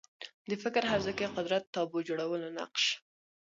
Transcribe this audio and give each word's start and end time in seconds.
د 0.49 0.51
فکر 0.63 0.83
حوزه 0.91 1.13
کې 1.17 1.33
قدرت 1.35 1.63
تابو 1.75 1.97
جوړولو 2.07 2.47
نقش 2.57 2.85